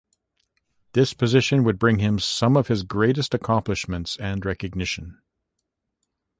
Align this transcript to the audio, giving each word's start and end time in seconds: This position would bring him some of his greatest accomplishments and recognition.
This 0.93 1.13
position 1.13 1.63
would 1.63 1.77
bring 1.77 1.99
him 1.99 2.17
some 2.17 2.57
of 2.57 2.69
his 2.69 2.81
greatest 2.81 3.35
accomplishments 3.35 4.17
and 4.17 4.43
recognition. 4.43 5.21